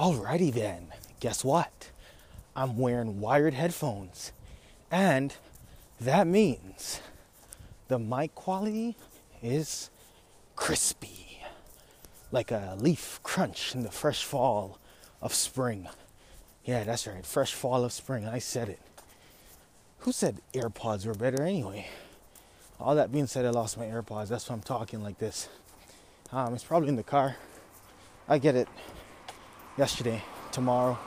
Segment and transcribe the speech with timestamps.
[0.00, 0.86] Alrighty then,
[1.20, 1.90] guess what?
[2.56, 4.32] I'm wearing wired headphones.
[4.90, 5.34] And
[6.00, 7.02] that means
[7.88, 8.96] the mic quality
[9.42, 9.90] is
[10.56, 11.42] crispy,
[12.32, 14.78] like a leaf crunch in the fresh fall
[15.20, 15.86] of spring.
[16.64, 18.26] Yeah, that's right, fresh fall of spring.
[18.26, 18.80] I said it.
[19.98, 21.88] Who said AirPods were better anyway?
[22.80, 24.28] All that being said, I lost my AirPods.
[24.28, 25.50] That's why I'm talking like this.
[26.32, 27.36] Um, it's probably in the car.
[28.26, 28.66] I get it
[29.80, 30.22] yesterday,
[30.52, 30.98] tomorrow,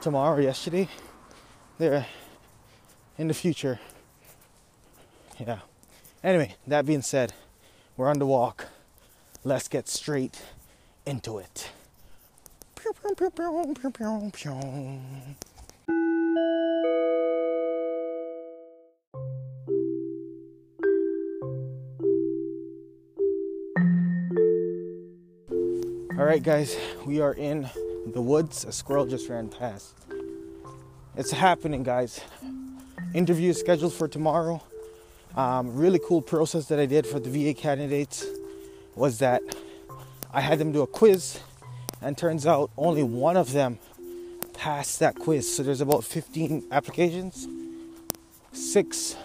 [0.00, 0.86] tomorrow, yesterday.
[1.78, 2.06] They're
[3.18, 3.80] in the future.
[5.40, 5.58] Yeah.
[6.22, 7.32] Anyway, that being said,
[7.96, 8.68] we're on the walk.
[9.42, 10.40] Let's get straight
[11.04, 11.72] into it.
[26.16, 27.68] All right, guys, we are in
[28.06, 28.64] the woods.
[28.64, 29.94] A squirrel just ran past.
[31.16, 32.20] It's happening, guys.
[33.14, 34.62] Interview is scheduled for tomorrow.
[35.36, 38.26] Um, really cool process that I did for the VA candidates
[38.94, 39.42] was that
[40.32, 41.40] I had them do a quiz,
[42.02, 43.78] and turns out only one of them
[44.52, 45.56] passed that quiz.
[45.56, 47.46] So there's about 15 applications.
[48.52, 49.16] Six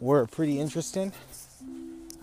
[0.00, 1.12] were pretty interesting.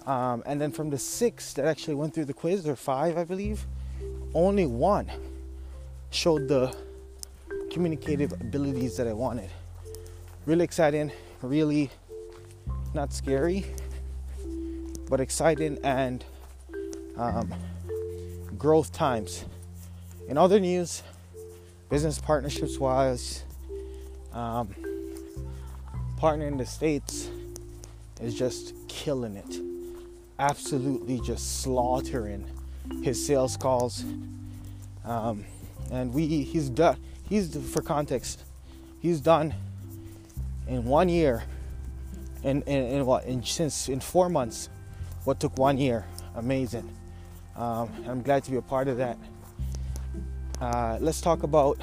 [0.05, 3.23] Um, and then from the six that actually went through the quiz, or five, I
[3.23, 3.65] believe,
[4.33, 5.09] only one
[6.13, 6.75] showed the
[7.71, 9.49] communicative abilities that I wanted.
[10.45, 11.11] Really exciting,
[11.41, 11.89] really
[12.93, 13.65] not scary,
[15.09, 16.23] but exciting and
[17.17, 17.53] um,
[18.57, 19.45] growth times.
[20.27, 21.03] In other news,
[21.89, 23.43] business partnerships wise,
[24.31, 24.73] um,
[26.17, 27.29] partner in the States
[28.21, 29.73] is just killing it
[30.39, 32.45] absolutely just slaughtering
[33.01, 34.03] his sales calls.
[35.05, 35.45] Um,
[35.91, 38.43] and we he's done he's for context
[39.01, 39.53] he's done
[40.67, 41.43] in one year
[42.43, 44.69] in, in, in what in since in four months
[45.25, 46.05] what took one year
[46.35, 46.89] amazing
[47.57, 49.17] um, i'm glad to be a part of that
[50.61, 51.77] uh, let's talk about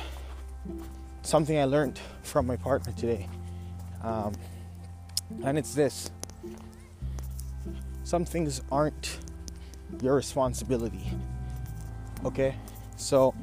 [1.23, 3.29] something i learned from my partner today
[4.03, 4.33] um,
[5.45, 6.11] and it's this
[8.11, 9.19] some things aren't
[10.03, 11.13] your responsibility.
[12.25, 12.57] Okay?
[13.01, 13.35] So,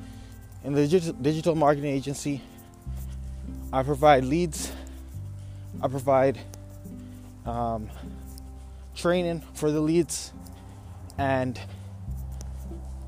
[0.63, 0.87] in the
[1.21, 2.41] digital marketing agency,
[3.73, 4.71] I provide leads,
[5.81, 6.37] I provide
[7.45, 7.89] um,
[8.95, 10.31] training for the leads,
[11.17, 11.59] and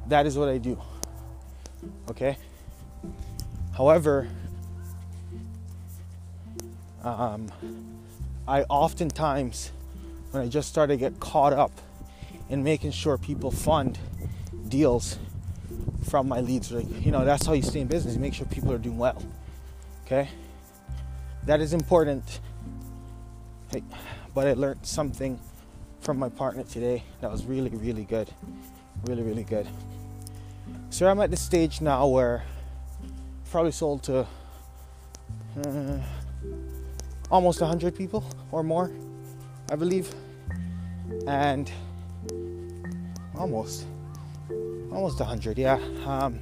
[0.07, 0.81] that is what I do.
[2.09, 2.35] Okay?
[3.77, 4.27] However,
[7.03, 7.51] um,
[8.47, 9.71] I oftentimes
[10.31, 11.71] when I just started get caught up
[12.49, 13.99] in making sure people fund
[14.67, 15.19] deals
[16.09, 16.71] from my leads.
[16.71, 18.15] Like, you know, that's how you stay in business.
[18.15, 19.21] You make sure people are doing well.
[20.05, 20.29] Okay?
[21.45, 22.39] That is important.
[23.71, 23.83] Hey,
[24.33, 25.39] but I learned something
[26.01, 28.29] from my partner today that was really, really good.
[29.05, 29.67] Really, really good.
[30.89, 32.43] So I'm at the stage now where
[33.51, 34.27] probably sold to
[35.65, 35.97] uh,
[37.31, 38.91] almost 100 people or more.
[39.71, 40.11] I believe,
[41.27, 41.71] and
[43.35, 43.85] almost,
[44.91, 45.79] almost 100, yeah.
[46.05, 46.39] Um,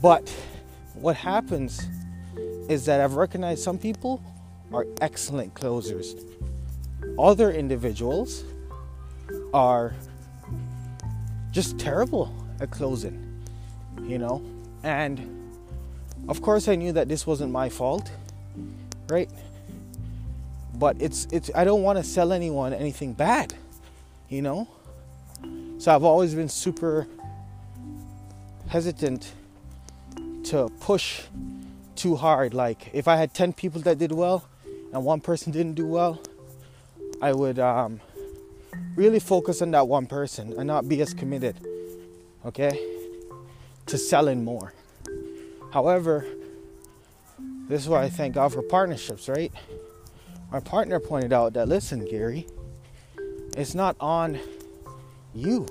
[0.00, 0.28] but
[0.94, 1.86] what happens
[2.68, 4.22] is that I've recognized some people
[4.72, 6.14] are excellent closers.
[7.18, 8.44] Other individuals
[9.54, 9.94] are
[11.52, 13.44] just terrible at closing,
[14.02, 14.42] you know?
[14.82, 15.20] And
[16.28, 18.10] of course, I knew that this wasn't my fault,
[19.08, 19.30] right?
[20.78, 23.54] but it's it's I don't want to sell anyone anything bad,
[24.28, 24.68] you know.
[25.78, 27.06] So I've always been super
[28.68, 29.32] hesitant
[30.44, 31.22] to push
[31.94, 32.54] too hard.
[32.54, 34.48] Like if I had ten people that did well
[34.92, 36.20] and one person didn't do well,
[37.20, 38.00] I would um,
[38.94, 41.56] really focus on that one person and not be as committed,
[42.44, 42.78] okay,
[43.86, 44.72] to selling more.
[45.72, 46.26] However,
[47.68, 49.52] this is why I thank God for partnerships, right?
[50.50, 52.46] my partner pointed out that listen, Gary,
[53.56, 54.38] it's not on
[55.36, 55.66] you.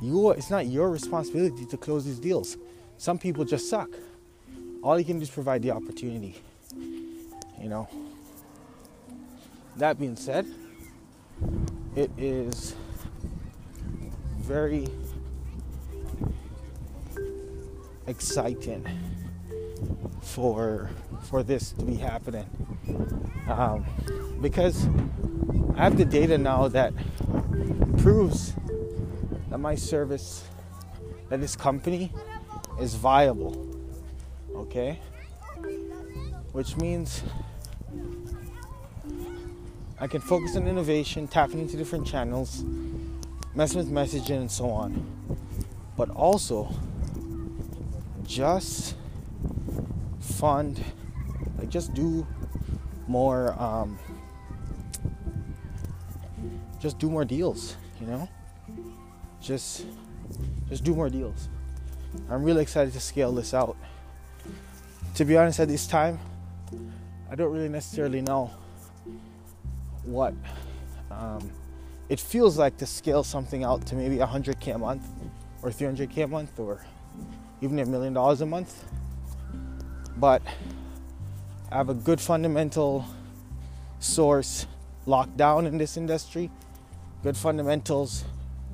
[0.00, 2.56] You it's not your responsibility to close these deals.
[2.98, 3.90] Some people just suck.
[4.82, 6.36] All you can do is provide the opportunity.
[7.60, 7.88] You know.
[9.76, 10.46] That being said,
[11.94, 12.74] it is
[14.38, 14.88] very
[18.06, 18.86] exciting
[20.20, 20.90] for
[21.22, 22.46] for this to be happening
[23.48, 23.84] um,
[24.40, 24.86] because
[25.76, 26.92] I have the data now that
[27.98, 28.54] proves
[29.50, 30.44] that my service,
[31.28, 32.12] that this company
[32.80, 33.66] is viable.
[34.54, 35.00] Okay?
[36.52, 37.22] Which means
[40.00, 42.62] I can focus on innovation, tapping into different channels,
[43.54, 45.04] messing with messaging, and so on.
[45.96, 46.72] But also,
[48.24, 48.94] just
[50.20, 50.82] fund,
[51.58, 52.24] like, just do
[53.08, 53.98] more, um,
[56.78, 57.76] just do more deals,
[58.08, 58.28] know?
[59.40, 59.86] Just,
[60.68, 61.48] just do more deals.
[62.30, 63.76] I'm really excited to scale this out.
[65.14, 66.18] To be honest, at this time,
[67.30, 68.50] I don't really necessarily know
[70.04, 70.34] what
[71.10, 71.50] um,
[72.08, 75.06] it feels like to scale something out to maybe 100k a month
[75.62, 76.84] or 300k a month or
[77.60, 78.84] even a million dollars a month.
[80.16, 80.42] But
[81.70, 83.04] I have a good fundamental
[84.00, 84.66] source
[85.06, 86.50] locked down in this industry.
[87.22, 88.24] Good fundamentals,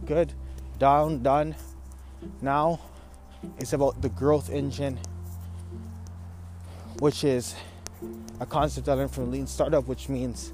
[0.04, 0.32] good,
[0.78, 1.54] down, done.
[2.42, 2.80] Now
[3.58, 4.98] it's about the growth engine,
[6.98, 7.54] which is
[8.40, 10.52] a concept I learned from Lean Startup, which means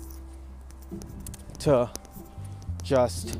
[1.60, 1.90] to
[2.82, 3.38] just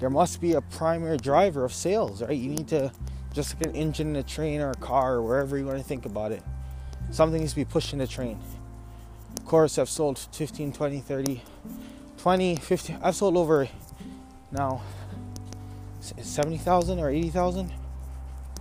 [0.00, 2.36] there must be a primary driver of sales, right?
[2.36, 2.90] You need to
[3.32, 5.84] just like an engine in a train or a car or wherever you want to
[5.84, 6.42] think about it.
[7.12, 8.40] Something needs to be pushing the train.
[9.38, 11.42] Of course, I've sold 15, 20, 30,
[12.22, 12.98] 20, 50.
[13.02, 13.66] I've sold over
[14.52, 14.80] now
[15.98, 17.72] 70,000 or 80,000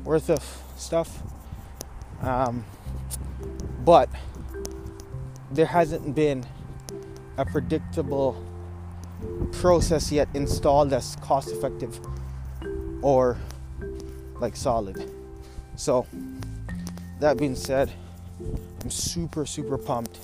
[0.03, 1.21] worth of stuff.
[2.23, 2.65] Um,
[3.85, 4.09] but
[5.51, 6.43] there hasn't been
[7.37, 8.43] a predictable
[9.51, 11.99] process yet installed that's cost effective
[13.03, 13.37] or
[14.39, 15.11] like solid.
[15.75, 16.07] So,
[17.19, 17.91] that being said,
[18.81, 20.17] I'm super, super pumped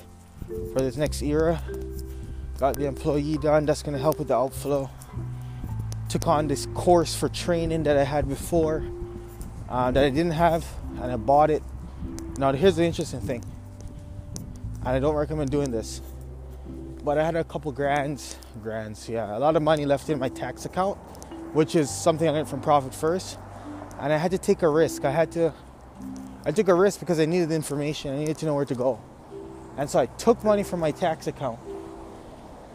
[0.74, 1.62] for this next era.
[2.57, 4.89] Got the employee done, that's gonna help with the outflow.
[6.09, 8.83] Took on this course for training that I had before
[9.69, 10.65] uh, that I didn't have,
[11.01, 11.62] and I bought it.
[12.38, 13.44] Now, here's the interesting thing,
[14.80, 16.01] and I don't recommend doing this
[17.07, 20.27] but I had a couple grands, grands, yeah, a lot of money left in my
[20.27, 20.98] tax account,
[21.54, 23.39] which is something I learned from Profit First,
[24.01, 25.06] and I had to take a risk.
[25.06, 25.54] I had to,
[26.45, 28.13] I took a risk because I needed the information.
[28.13, 29.00] I needed to know where to go,
[29.77, 31.59] and so I took money from my tax account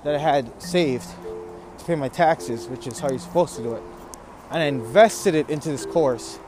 [0.04, 1.06] that I had saved
[1.78, 3.82] to pay my taxes, which is how you're supposed to do it,
[4.50, 6.38] and I invested it into this course.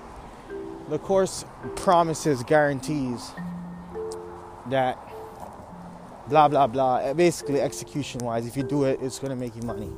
[0.88, 1.44] The course
[1.76, 3.32] promises, guarantees
[4.70, 4.98] that
[6.28, 6.96] blah blah blah.
[6.96, 9.90] Uh, basically, execution wise, if you do it, it's gonna make you money,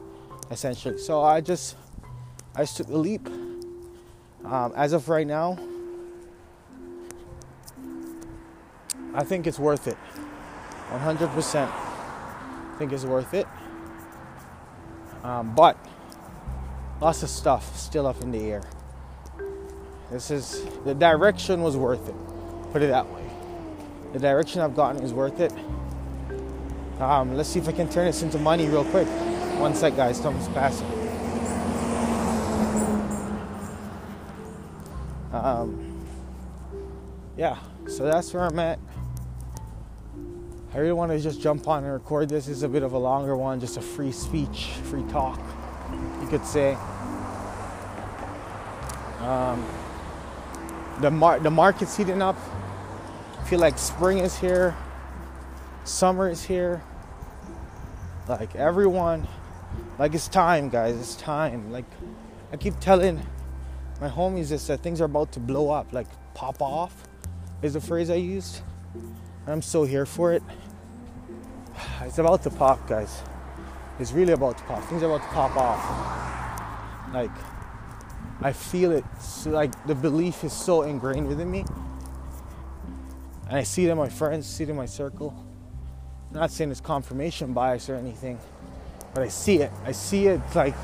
[0.51, 0.99] essentially.
[0.99, 1.77] So I just
[2.55, 3.29] I just took the leap.
[4.45, 5.59] Um, as of right now,
[9.13, 9.97] I think it's worth it.
[10.93, 11.86] 100%
[12.79, 13.47] think it's worth it.
[15.23, 15.77] Um, but
[17.01, 18.63] lots of stuff still up in the air.
[20.11, 22.15] This is the direction was worth it.
[22.73, 23.29] Put it that way.
[24.13, 25.53] The direction I've gotten is worth it.
[27.01, 29.09] Um, let's see if I can turn this into money real quick.
[29.59, 30.19] One sec, guys.
[30.19, 30.87] Someone's passing.
[35.33, 36.03] Um,
[37.37, 37.59] yeah,
[37.89, 38.79] so that's where I'm at.
[40.77, 42.49] I really want to just jump on and record this.
[42.49, 45.41] It's a bit of a longer one, just a free speech, free talk,
[46.21, 46.75] you could say.
[49.21, 49.65] Um,
[51.01, 52.37] the mar- the market's heating up.
[53.41, 54.77] I feel like spring is here.
[55.85, 56.83] Summer is here.
[58.29, 59.27] Like everyone,
[59.99, 60.95] like it's time, guys.
[60.95, 61.73] It's time.
[61.73, 61.87] Like
[62.53, 63.27] I keep telling
[63.99, 67.09] my homies this that things are about to blow up, like pop off,
[67.63, 68.61] is the phrase I used.
[69.47, 70.43] I'm so here for it.
[72.17, 73.23] It's about to pop, guys.
[73.99, 74.83] It's really about to pop.
[74.85, 77.13] Things are about to pop off.
[77.13, 77.31] Like
[78.41, 79.05] I feel it.
[79.21, 81.67] So, like the belief is so ingrained within me,
[83.49, 85.47] and I see it in my friends, see it in my circle
[86.33, 88.39] not saying it's confirmation bias or anything,
[89.15, 89.71] but I see it.
[89.85, 90.75] I see it like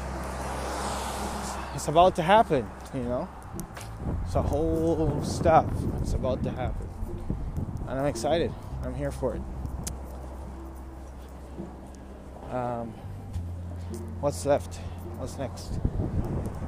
[1.75, 3.29] it's about to happen, you know?
[4.25, 5.67] It's a whole stuff.
[6.01, 6.89] It's about to happen.
[7.89, 8.53] And I'm excited.
[8.83, 9.43] I'm here for it.
[12.53, 12.93] Um,
[14.21, 14.77] what's left?
[15.17, 15.81] What's next?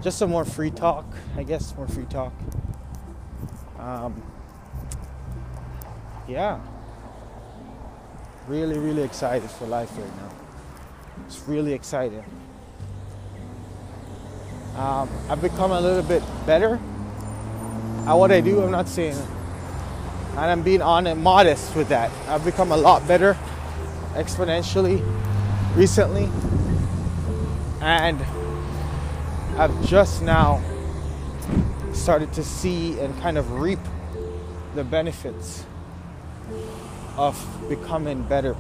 [0.03, 1.05] Just some more free talk,
[1.37, 2.33] I guess, more free talk.
[3.79, 4.23] Um,
[6.27, 6.59] yeah
[8.47, 10.31] really, really excited for life right now.
[11.27, 12.25] It's really exciting.
[14.77, 16.75] Um, I've become a little bit better
[18.07, 18.63] at what I do.
[18.63, 19.17] I'm not saying,
[20.33, 22.11] and I'm being on and modest with that.
[22.29, 23.37] I've become a lot better
[24.15, 24.99] exponentially
[25.75, 26.31] recently,
[27.81, 28.25] and
[29.59, 30.63] I've just now
[31.93, 33.81] started to see and kind of reap
[34.77, 35.65] the benefits
[37.17, 37.37] of
[37.69, 38.55] becoming better,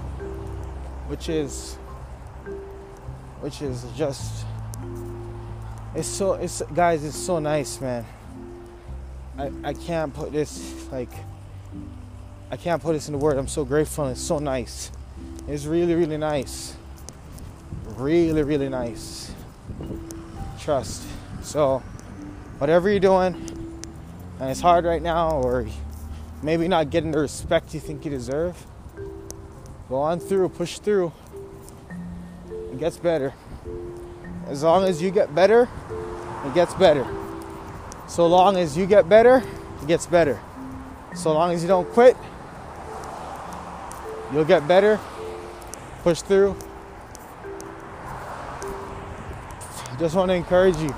[1.06, 1.74] which is
[3.40, 4.44] which is just
[5.94, 8.04] it's so it's guys it's so nice man.
[9.38, 11.10] I, I can't put this like
[12.50, 13.36] I can't put this in the word.
[13.36, 14.90] I'm so grateful it's so nice.
[15.46, 16.74] It's really really nice
[17.96, 19.32] really really nice
[20.58, 21.02] trust
[21.42, 21.78] so
[22.58, 23.34] whatever you're doing
[24.40, 25.66] and it's hard right now or
[26.42, 28.66] maybe not getting the respect you think you deserve
[29.88, 31.12] go on through push through
[32.74, 33.32] it gets better.
[34.48, 35.68] As long as you get better,
[36.44, 37.06] it gets better.
[38.08, 39.44] So long as you get better,
[39.80, 40.40] it gets better.
[41.14, 42.16] So long as you don't quit,
[44.32, 44.98] you'll get better.
[46.02, 46.56] Push through.
[49.98, 50.94] Just want to encourage you.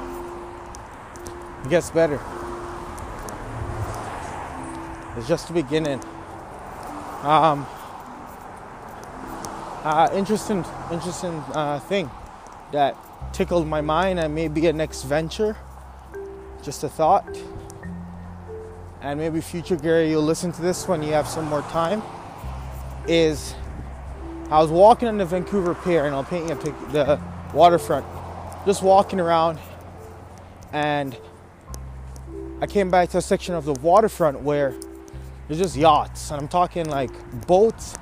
[1.65, 2.21] It gets better.
[5.17, 6.03] It's just the beginning.
[7.23, 7.67] Um,
[9.83, 12.11] uh, interesting, interesting uh, thing
[12.73, 12.97] that
[13.33, 15.57] tickled my mind and maybe a next venture.
[16.63, 17.39] Just a thought.
[19.01, 22.03] And maybe future Gary, you'll listen to this when you have some more time.
[23.07, 23.55] Is
[24.51, 27.21] I was walking on the Vancouver Pier and I'll paint you a pic, the
[27.55, 28.05] waterfront,
[28.67, 29.59] just walking around,
[30.73, 31.17] and
[32.61, 34.75] I came back to a section of the waterfront where
[35.49, 37.11] there's just yachts, and I'm talking like
[37.47, 37.95] boats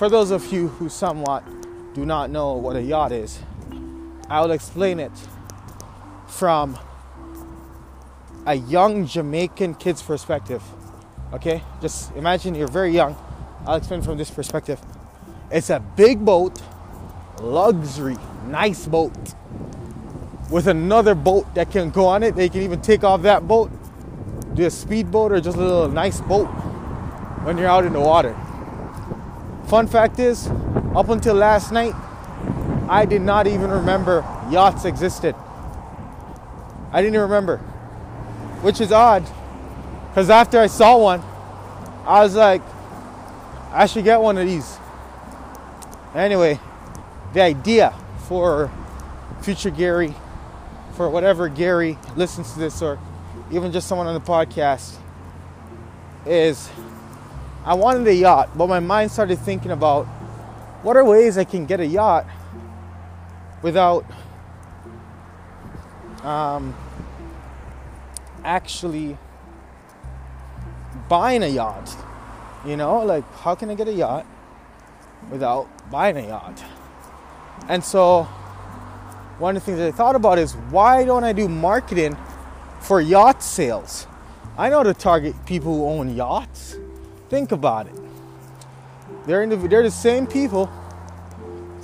[0.00, 1.44] for those of you who somewhat
[1.92, 3.38] do not know what a yacht is,
[4.30, 5.12] I will explain it
[6.26, 6.78] from
[8.46, 10.62] a young Jamaican kid's perspective.
[11.34, 11.62] Okay?
[11.82, 13.14] Just imagine you're very young.
[13.66, 14.80] I'll explain from this perspective.
[15.50, 16.62] It's a big boat,
[17.42, 19.34] luxury, nice boat,
[20.50, 22.34] with another boat that can go on it.
[22.34, 23.70] They can even take off that boat,
[24.54, 26.46] do a speedboat or just a little nice boat
[27.44, 28.36] when you're out in the water.
[29.68, 30.48] Fun fact is,
[30.94, 31.94] up until last night,
[32.88, 35.36] I did not even remember yachts existed.
[36.92, 37.58] I didn't even remember,
[38.62, 39.24] which is odd,
[40.08, 41.22] because after I saw one,
[42.04, 42.62] I was like,
[43.70, 44.76] I should get one of these.
[46.16, 46.58] Anyway,
[47.32, 47.94] the idea
[48.26, 48.72] for
[49.42, 50.12] future Gary,
[51.00, 52.98] for whatever Gary listens to this, or
[53.50, 54.96] even just someone on the podcast,
[56.26, 56.68] is
[57.64, 60.04] I wanted a yacht, but my mind started thinking about
[60.82, 62.26] what are ways I can get a yacht
[63.62, 64.04] without
[66.22, 66.76] um,
[68.44, 69.16] actually
[71.08, 71.96] buying a yacht.
[72.66, 74.26] You know, like how can I get a yacht
[75.30, 76.62] without buying a yacht?
[77.70, 78.28] And so,
[79.40, 82.16] one of the things I thought about is why don't I do marketing
[82.80, 84.06] for yacht sales?
[84.58, 86.76] I know to target people who own yachts.
[87.30, 87.94] Think about it.
[89.24, 90.66] They're, the, they're the same people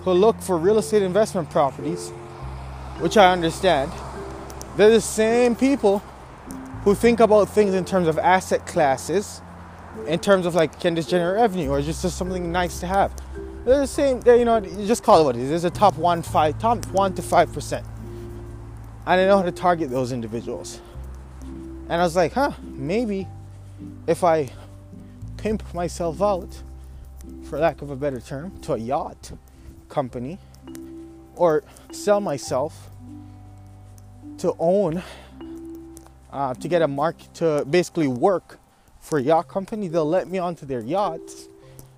[0.03, 2.11] who look for real estate investment properties,
[2.99, 3.91] which I understand.
[4.77, 6.01] They're the same people
[6.85, 9.41] who think about things in terms of asset classes,
[10.07, 13.13] in terms of like, can this generate revenue or just, just something nice to have?
[13.67, 15.49] The same, you know, you just call it what it is.
[15.49, 17.85] There's a top one, five, top one to five percent.
[19.05, 20.81] And I know how to target those individuals.
[21.43, 23.27] And I was like, huh, maybe
[24.07, 24.53] if I
[25.37, 26.63] pimp myself out,
[27.43, 29.33] for lack of a better term, to a yacht
[29.89, 30.39] company
[31.35, 32.91] or sell myself
[34.39, 35.03] to own,
[36.33, 38.61] uh, to get a mark, to basically work
[39.01, 39.89] for a yacht company.
[39.89, 41.49] They'll let me onto their yachts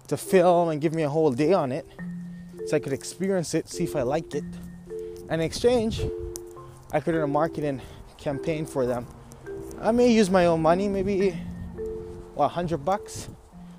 [0.09, 1.87] to film and give me a whole day on it
[2.67, 4.45] so I could experience it, see if I like it.
[5.31, 6.03] And in exchange,
[6.93, 7.81] I could run a marketing
[8.17, 9.07] campaign for them.
[9.81, 11.31] I may use my own money, maybe
[12.35, 13.29] what, 100 bucks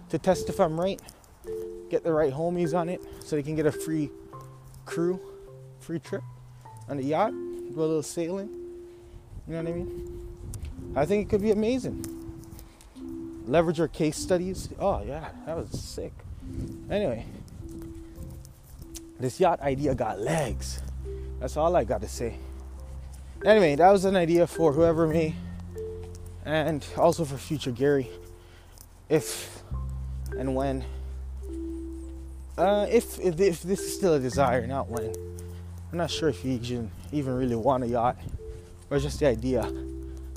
[0.09, 1.01] to test if I'm right.
[1.89, 4.11] Get the right homies on it so they can get a free
[4.85, 5.19] crew,
[5.79, 6.23] free trip
[6.87, 8.49] on the yacht, do a little sailing.
[9.47, 10.27] You know what I mean?
[10.95, 12.18] I think it could be amazing.
[13.49, 14.69] Leverage our case studies.
[14.79, 16.13] Oh, yeah, that was sick.
[16.89, 17.25] Anyway,
[19.19, 20.81] this yacht idea got legs.
[21.39, 22.37] That's all I got to say.
[23.43, 25.35] Anyway, that was an idea for whoever me
[26.45, 28.07] and also for future Gary
[29.09, 29.63] if
[30.37, 30.85] and when.
[32.55, 35.11] Uh, if, if, if this is still a desire, not when.
[35.91, 38.17] I'm not sure if you even, even really want a yacht,
[38.91, 39.63] or just the idea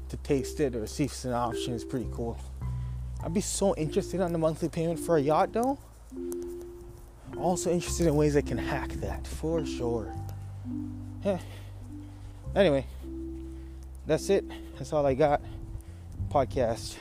[0.08, 2.38] to taste it or see if it's an option is pretty cool.
[3.24, 5.78] I'd be so interested on the monthly payment for a yacht, though.
[7.38, 10.14] Also interested in ways I can hack that for sure.
[11.24, 11.38] Yeah.
[12.54, 12.86] Anyway,
[14.06, 14.44] that's it.
[14.76, 15.40] That's all I got.
[16.30, 16.96] Podcast.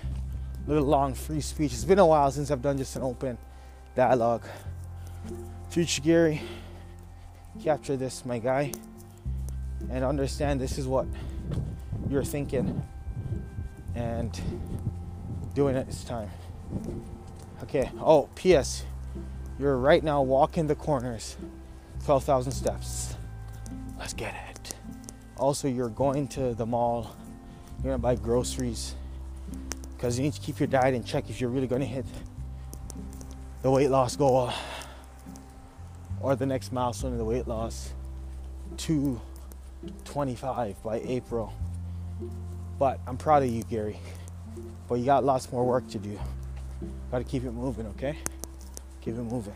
[0.65, 1.73] A Little long free speech.
[1.73, 3.37] It's been a while since I've done just an open
[3.95, 4.43] dialogue.
[5.69, 6.41] Future Gary,
[7.63, 8.71] capture this, my guy,
[9.89, 11.07] and understand this is what
[12.09, 12.83] you're thinking
[13.95, 14.39] and
[15.53, 16.29] doing it this time.
[17.63, 17.89] Okay.
[18.00, 18.86] Oh, P.S.
[19.60, 21.38] You're right now walking the corners,
[22.05, 23.15] 12,000 steps.
[24.00, 24.75] Let's get it.
[25.38, 27.15] Also, you're going to the mall,
[27.77, 28.96] you're gonna buy groceries
[29.96, 32.05] because you need to keep your diet in check if you're really gonna hit
[33.62, 34.51] the weight loss goal
[36.20, 37.93] or the next milestone in the weight loss
[38.77, 41.53] 225 by April.
[42.79, 44.00] But I'm proud of you, Gary.
[44.91, 46.19] But you got lots more work to do.
[47.12, 48.17] Got to keep it moving, okay?
[49.00, 49.55] Keep it moving.